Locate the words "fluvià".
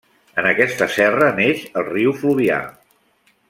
2.23-2.61